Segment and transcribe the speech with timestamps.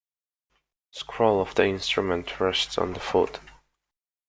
[0.93, 3.39] The scroll of the instrument rests on the foot.